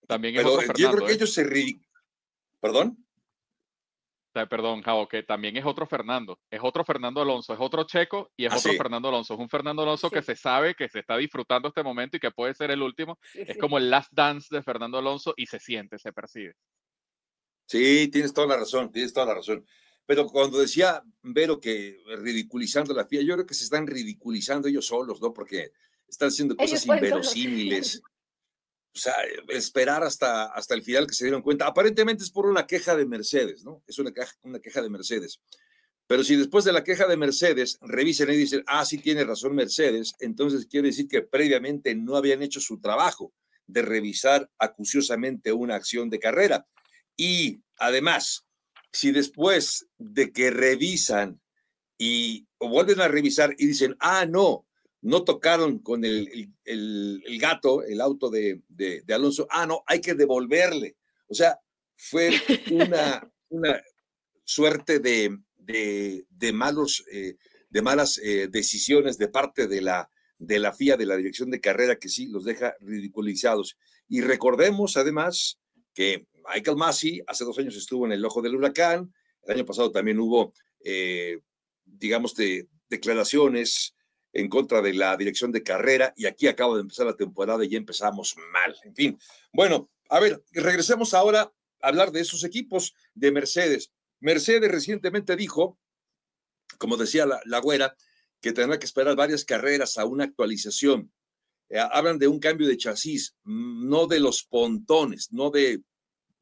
[0.05, 1.15] También Pero yo creo que ¿eh?
[1.15, 1.45] ellos se
[2.59, 3.04] ¿Perdón?
[4.49, 6.39] Perdón, Jao, que también es otro Fernando.
[6.49, 9.33] Es otro Fernando Alonso, es otro Checo y es ah, otro Fernando Alonso.
[9.33, 12.31] Es un Fernando Alonso que se sabe que se está disfrutando este momento y que
[12.31, 13.17] puede ser el último.
[13.33, 16.55] es como el last dance de Fernando Alonso y se siente, se percibe.
[17.65, 19.65] Sí, tienes toda la razón, tienes toda la razón.
[20.05, 24.85] Pero cuando decía Vero que ridiculizando la FIA, yo creo que se están ridiculizando ellos
[24.85, 25.33] solos, ¿no?
[25.33, 25.71] Porque
[26.07, 28.01] están haciendo cosas inverosímiles.
[28.95, 29.13] O sea,
[29.49, 31.67] esperar hasta, hasta el final que se dieron cuenta.
[31.67, 33.83] Aparentemente es por una queja de Mercedes, ¿no?
[33.87, 35.41] Es una queja, una queja de Mercedes.
[36.07, 39.55] Pero si después de la queja de Mercedes revisen y dicen, ah, sí tiene razón
[39.55, 43.33] Mercedes, entonces quiere decir que previamente no habían hecho su trabajo
[43.67, 46.67] de revisar acuciosamente una acción de carrera.
[47.17, 48.45] Y además,
[48.91, 51.41] si después de que revisan
[51.97, 54.64] y o vuelven a revisar y dicen, ah, no,
[55.05, 56.51] no tocaron con el,
[57.39, 58.63] gato, el auto de,
[59.13, 60.97] Alonso, ah, no, hay que devolverle.
[61.27, 61.59] O sea,
[61.95, 62.31] fue
[62.71, 63.83] una, una
[64.43, 67.37] suerte de, de, malos, eh,
[67.69, 71.61] de malas eh, decisiones de parte de la, de la FIA, de la dirección de
[71.61, 73.77] carrera, que sí los deja ridiculizados.
[74.09, 75.59] Y recordemos además
[75.93, 79.13] que Michael Massey hace dos años estuvo en el ojo del huracán,
[79.43, 80.51] el año pasado también hubo,
[80.83, 81.41] eh,
[81.85, 83.95] digamos, de declaraciones
[84.35, 87.69] en contra de la dirección de carrera y aquí acaba de empezar la temporada y
[87.69, 88.75] ya empezamos mal.
[88.83, 89.17] En fin,
[89.53, 93.93] bueno, a ver, regresemos ahora a hablar de esos equipos de Mercedes.
[94.19, 95.79] Mercedes recientemente dijo,
[96.77, 97.95] como decía la, la güera,
[98.41, 101.13] que tendrá que esperar varias carreras a una actualización.
[101.69, 105.81] Eh, hablan de un cambio de chasis, no de los pontones, no de,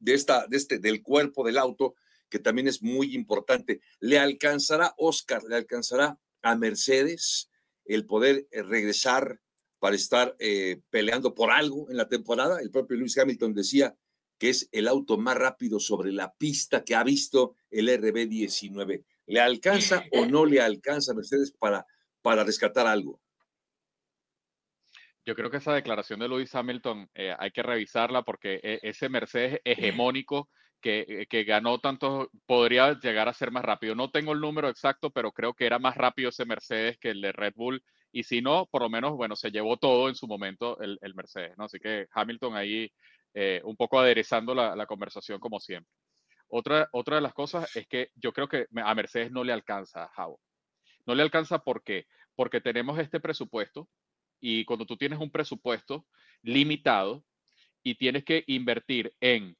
[0.00, 1.94] de, esta, de este, del cuerpo del auto,
[2.28, 3.80] que también es muy importante.
[4.00, 5.44] ¿Le alcanzará Oscar?
[5.44, 7.50] ¿Le alcanzará a Mercedes?
[7.84, 9.40] El poder eh, regresar
[9.78, 12.60] para estar eh, peleando por algo en la temporada.
[12.60, 13.94] El propio Lewis Hamilton decía
[14.38, 19.04] que es el auto más rápido sobre la pista que ha visto el RB19.
[19.26, 21.86] ¿Le alcanza o no le alcanza a Mercedes para,
[22.22, 23.20] para rescatar algo?
[25.26, 29.60] Yo creo que esa declaración de Lewis Hamilton eh, hay que revisarla porque ese Mercedes
[29.64, 30.50] hegemónico
[30.84, 33.94] que, que, ganó tanto, podría llegar a ser más rápido.
[33.94, 37.22] No tengo el número exacto, pero creo que era más rápido ese Mercedes que el
[37.22, 37.82] de Red Bull.
[38.12, 41.14] Y si no, por lo menos, bueno, se llevó todo en su momento el, el
[41.14, 41.64] Mercedes, ¿no?
[41.64, 42.92] Así que Hamilton ahí
[43.32, 45.90] eh, un poco aderezando la, la, conversación como siempre.
[46.48, 50.10] Otra, otra de las cosas es que yo creo que a Mercedes no le alcanza,
[50.14, 50.38] Javo.
[51.06, 52.06] No le alcanza ¿por qué?
[52.36, 53.88] Porque tenemos este presupuesto
[54.38, 56.06] Y cuando tú tienes un presupuesto
[56.42, 57.24] limitado
[57.82, 59.56] y tienes que invertir en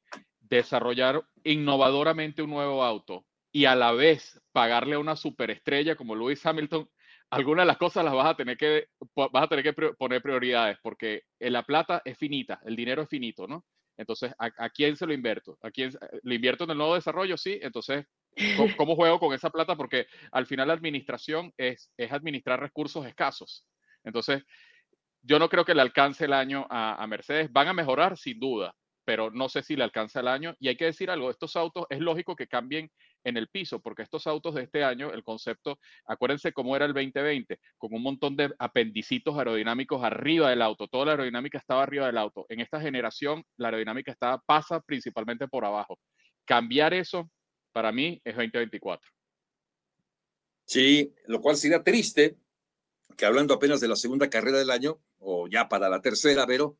[0.49, 6.45] desarrollar innovadoramente un nuevo auto y a la vez pagarle a una superestrella como Lewis
[6.45, 6.89] Hamilton,
[7.29, 10.77] algunas de las cosas las vas a tener que, vas a tener que poner prioridades
[10.83, 13.65] porque la plata es finita, el dinero es finito, ¿no?
[13.97, 15.57] Entonces, ¿a, quién se lo invierto?
[15.61, 15.91] ¿A quién
[16.23, 17.37] lo invierto en el nuevo desarrollo?
[17.37, 18.05] Sí, entonces,
[18.77, 19.77] ¿cómo, juego con esa plata?
[19.77, 23.65] Porque al final la administración es, es administrar recursos escasos.
[24.03, 24.43] Entonces,
[25.21, 27.49] yo no creo que le alcance el año a, a Mercedes.
[27.53, 28.75] Van a mejorar, sin duda,
[29.05, 30.55] pero no sé si le alcanza el año.
[30.59, 32.91] Y hay que decir algo, estos autos es lógico que cambien
[33.23, 36.93] en el piso, porque estos autos de este año, el concepto, acuérdense cómo era el
[36.93, 42.07] 2020, con un montón de apendicitos aerodinámicos arriba del auto, toda la aerodinámica estaba arriba
[42.07, 42.45] del auto.
[42.49, 45.99] En esta generación, la aerodinámica estaba, pasa principalmente por abajo.
[46.45, 47.29] Cambiar eso,
[47.71, 49.09] para mí, es 2024.
[50.65, 52.37] Sí, lo cual sería triste
[53.15, 56.77] que hablando apenas de la segunda carrera del año, o ya para la tercera, pero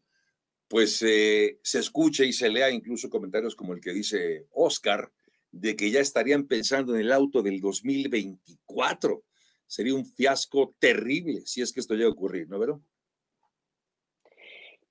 [0.67, 5.11] pues eh, se escuche y se lea incluso comentarios como el que dice Oscar,
[5.51, 9.23] de que ya estarían pensando en el auto del 2024.
[9.67, 12.81] Sería un fiasco terrible si es que esto llega a ocurrir, ¿no, Vero?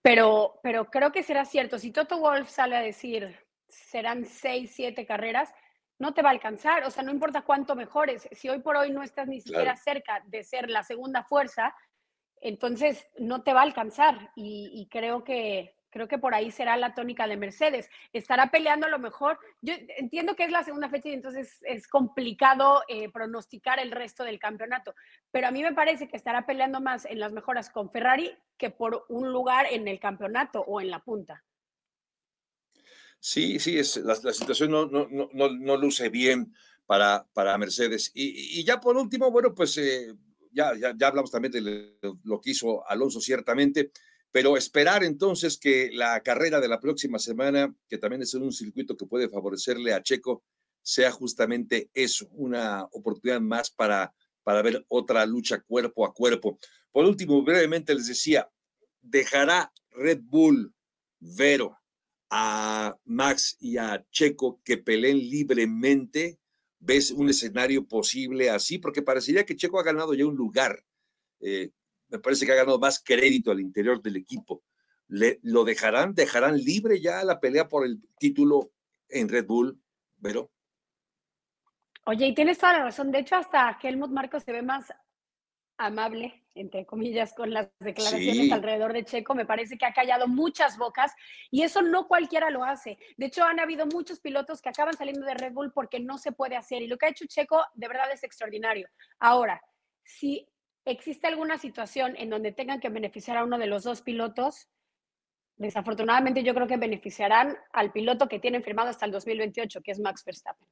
[0.02, 1.78] Pero, pero creo que será cierto.
[1.78, 3.37] Si Toto Wolf sale a decir
[3.68, 5.52] serán seis, siete carreras,
[5.98, 6.84] no te va a alcanzar.
[6.84, 8.28] O sea, no importa cuánto mejores.
[8.32, 11.74] Si hoy por hoy no estás ni siquiera cerca de ser la segunda fuerza,
[12.44, 14.30] entonces no te va a alcanzar.
[14.37, 17.88] y creo que, Creo que por ahí será la tónica de Mercedes.
[18.12, 19.38] Estará peleando a lo mejor.
[19.62, 24.24] Yo entiendo que es la segunda fecha y entonces es complicado eh, pronosticar el resto
[24.24, 24.96] del campeonato,
[25.30, 28.70] pero a mí me parece que estará peleando más en las mejoras con Ferrari que
[28.70, 31.44] por un lugar en el campeonato o en la punta.
[33.20, 38.11] Sí, sí, es, la, situación no, no, no, no, luce bien para, para Mercedes.
[38.14, 40.12] Y, ya por último, bueno, pues eh,
[40.55, 43.90] ya, ya, ya, hablamos también de lo que hizo Alonso ciertamente.
[44.33, 48.97] Pero esperar entonces que la carrera de la próxima semana, que también es un circuito
[48.97, 50.43] que puede favorecerle a Checo,
[50.83, 54.12] sea justamente eso, una oportunidad más para,
[54.43, 56.59] para ver otra lucha cuerpo a cuerpo.
[56.90, 58.51] Por último, brevemente les decía,
[59.01, 60.75] dejará Red Bull,
[61.21, 61.79] Vero,
[62.31, 66.40] a Max y a Checo que peleen libremente.
[66.85, 68.79] ¿Ves un escenario posible así?
[68.79, 70.85] Porque parecería que Checo ha ganado ya un lugar.
[71.40, 71.70] Eh,
[72.09, 74.62] me parece que ha ganado más crédito al interior del equipo.
[75.09, 76.14] Le, ¿Lo dejarán?
[76.14, 78.73] ¿Dejarán libre ya la pelea por el título
[79.09, 79.81] en Red Bull,
[80.20, 80.51] pero
[82.07, 83.11] Oye, y tienes toda la razón.
[83.11, 84.92] De hecho, hasta Helmut Marcos se ve más
[85.76, 89.34] amable, entre comillas, con las declaraciones alrededor de Checo.
[89.34, 91.12] Me parece que ha callado muchas bocas
[91.50, 92.98] y eso no cualquiera lo hace.
[93.16, 96.32] De hecho, han habido muchos pilotos que acaban saliendo de Red Bull porque no se
[96.32, 98.88] puede hacer y lo que ha hecho Checo de verdad es extraordinario.
[99.18, 99.60] Ahora,
[100.02, 100.48] si
[100.84, 104.68] ¿existe alguna situación en donde tengan que beneficiar a uno de los dos pilotos?
[105.56, 110.00] Desafortunadamente yo creo que beneficiarán al piloto que tienen firmado hasta el 2028, que es
[110.00, 110.68] Max Verstappen.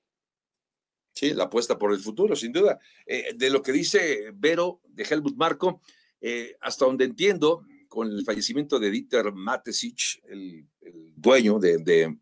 [1.12, 2.78] Sí, la apuesta por el futuro, sin duda.
[3.06, 5.82] Eh, de lo que dice Vero de Helmut Marco,
[6.20, 10.66] eh, hasta donde entiendo, con el fallecimiento de Dieter Matesich, el,
[11.14, 12.16] dueño de,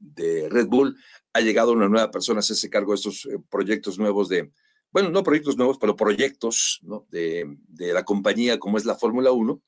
[0.50, 0.96] Red Bull,
[1.33, 4.50] ha llegado una nueva persona a hacerse cargo de estos eh, proyectos nuevos de,
[4.90, 9.62] bueno, no proyectos nuevos, pero proyectos de, la compañía como es la Fórmula 1,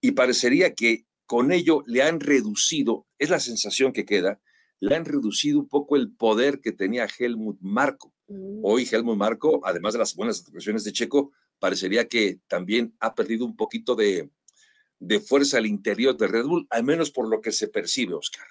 [0.00, 4.40] y parecería que con ello le han reducido, es la sensación que queda,
[4.80, 8.12] le han reducido un poco el poder que tenía Helmut Marco.
[8.62, 13.44] Hoy Helmut Marco, además de las buenas actuaciones de Checo, parecería que también ha perdido
[13.44, 14.30] un poquito de,
[14.98, 18.46] de fuerza al interior de Red Bull, al menos por lo que se percibe, Oscar.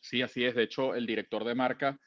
[0.00, 0.54] Sí, así es.
[0.54, 1.98] De hecho, el director de marca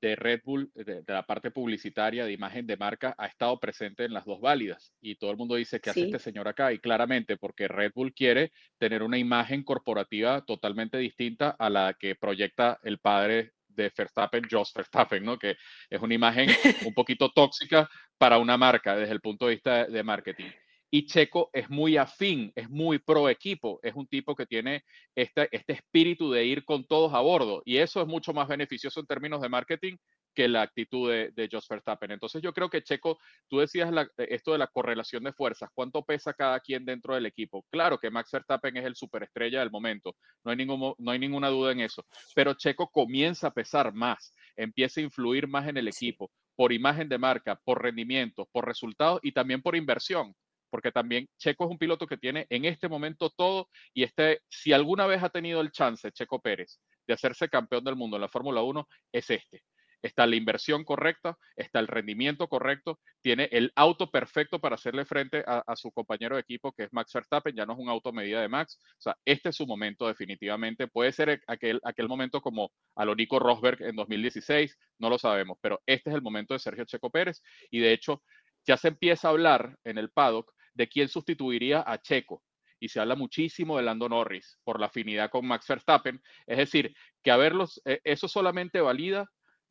[0.00, 4.14] de Red Bull, de, la parte publicitaria, de imagen de marca, ha estado presente en
[4.14, 4.94] las dos válidas.
[5.00, 6.72] Y todo el mundo dice, ¿qué hace este señor acá?
[6.72, 12.14] Y claramente, porque Red Bull quiere tener una imagen corporativa totalmente distinta a la que
[12.14, 15.38] proyecta el padre de Verstappen, Jos Verstappen, ¿no?
[15.38, 15.56] Que
[15.88, 16.48] es una imagen
[16.86, 20.50] un poquito tóxica para una marca desde el punto de vista de marketing.
[20.92, 24.82] Y Checo es muy afín, es muy pro equipo, es un tipo que tiene
[25.14, 28.98] este, este espíritu de ir con todos a bordo y eso es mucho más beneficioso
[28.98, 29.96] en términos de marketing
[30.34, 32.10] que la actitud de, de Jos Verstappen.
[32.10, 36.32] Entonces yo creo que Checo, tú decías esto de la correlación de fuerzas, ¿cuánto pesa
[36.34, 37.64] cada quien dentro del equipo?
[37.70, 41.48] Claro que Max Verstappen es el superestrella del momento, no hay, ningún, no hay ninguna
[41.48, 42.04] duda en eso,
[42.34, 47.08] pero Checo comienza a pesar más, empieza a influir más en el equipo por imagen
[47.08, 50.34] de marca, por rendimiento, por resultados y también por inversión
[50.70, 54.72] porque también Checo es un piloto que tiene en este momento todo y este, si
[54.72, 58.28] alguna vez ha tenido el chance Checo Pérez de hacerse campeón del mundo en la
[58.28, 59.64] Fórmula 1, es este.
[60.02, 65.44] Está la inversión correcta, está el rendimiento correcto, tiene el auto perfecto para hacerle frente
[65.46, 68.40] a, su compañero de equipo, que es Max Verstappen, ya no es un auto medida
[68.40, 68.78] de Max.
[68.98, 70.88] O sea, este es su momento definitivamente.
[70.88, 75.58] Puede ser aquel, aquel momento como a lo Nico Rosberg en 2016, no lo sabemos,
[75.60, 78.22] pero este es el momento de Sergio Checo Pérez y de hecho
[78.66, 82.42] ya se empieza a hablar en el paddock de quién sustituiría a Checo
[82.80, 86.20] y se habla muchísimo de Lando Norris por la afinidad con Max Verstappen.
[86.46, 89.30] Es decir, que a verlos, eh, eso solamente valida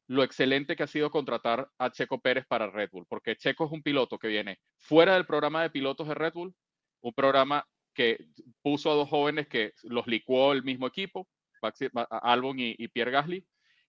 [0.10, 3.72] lo excelente que ha sido contratar a Checo Pérez para Red Bull, porque Checo es
[3.72, 6.56] un piloto que viene fuera del programa de pilotos de Red Bull,
[7.02, 8.18] un programa que
[8.64, 11.28] puso a dos jóvenes que los licuó el mismo equipo,
[12.10, 13.46] Albon y, Pierre Gasly,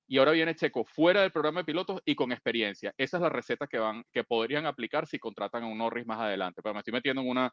[0.08, 2.92] y ahora viene Checo fuera del programa de pilotos y con experiencia.
[2.98, 6.20] Esa es la receta que van, que podrían aplicar si contratan a un Norris más
[6.20, 6.60] adelante.
[6.62, 7.50] Pero me estoy metiendo en una,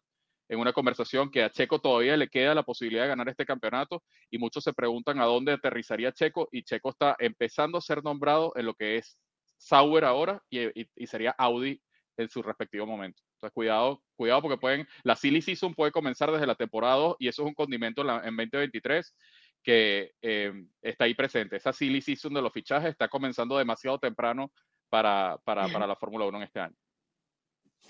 [0.50, 4.04] en una conversación que a Checo todavía le queda la posibilidad de ganar este campeonato
[4.30, 8.54] y muchos se preguntan a dónde aterrizaría Checo y Checo está empezando a ser nombrado
[8.56, 9.20] en lo que es
[9.58, 11.82] Sauer ahora y, sería Audi
[12.16, 13.22] en su respectivo momento.
[13.34, 17.28] Entonces, cuidado, cuidado porque pueden, la silly season puede comenzar desde la temporada 2 y
[17.28, 19.16] eso es un condimento en, 2023
[19.64, 21.58] que eh, está ahí presente.
[21.58, 24.52] Esa silly season de los fichajes está comenzando demasiado temprano
[24.90, 26.76] para, para, para la Fórmula 1 en este año.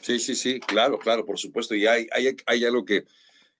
[0.01, 1.75] Sí, sí, sí, claro, claro, por supuesto.
[1.75, 3.05] Y hay, hay, hay algo que,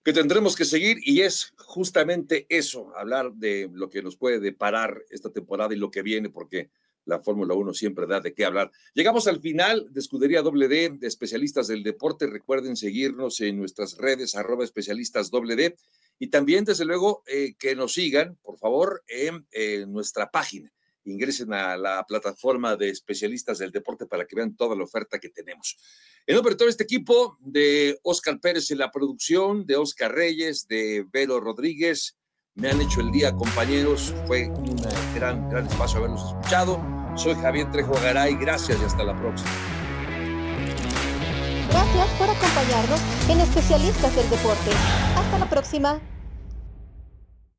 [0.04, 5.04] que tendremos que seguir y es justamente eso, hablar de lo que nos puede deparar
[5.10, 6.70] esta temporada y lo que viene, porque
[7.06, 8.72] la Fórmula 1 siempre da de qué hablar.
[8.94, 12.28] Llegamos al final de Escudería WD de especialistas del deporte.
[12.28, 15.76] Recuerden seguirnos en nuestras redes, arroba especialistas WD.
[16.20, 19.46] Y también, desde luego, eh, que nos sigan, por favor, en
[19.92, 20.72] nuestra página
[21.12, 25.30] ingresen a la plataforma de especialistas del deporte para que vean toda la oferta que
[25.30, 25.78] tenemos.
[26.26, 30.68] En nombre de todo este equipo, de Oscar Pérez en la producción, de Oscar Reyes,
[30.68, 32.18] de Vero Rodríguez,
[32.56, 34.14] me han hecho el día, compañeros.
[34.26, 34.76] Fue un
[35.16, 36.82] gran, gran espacio haberlos escuchado.
[37.16, 39.52] Soy Javier Trejo Garay, gracias y hasta la próxima.
[41.70, 44.72] Gracias por acompañarnos en Especialistas del Deporte.
[45.16, 46.02] Hasta la próxima.